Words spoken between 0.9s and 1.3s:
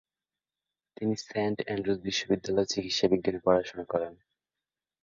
তিনি